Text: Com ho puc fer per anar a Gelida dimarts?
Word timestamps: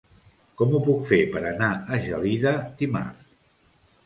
Com 0.61 0.71
ho 0.71 0.79
puc 0.87 1.03
fer 1.09 1.19
per 1.35 1.43
anar 1.49 1.69
a 1.75 2.01
Gelida 2.07 2.55
dimarts? 2.81 3.31